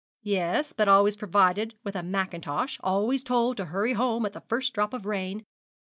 [0.23, 4.73] 'Yes, but always provided with a mackintosh always told to hurry home at the first
[4.73, 5.45] drop of rain.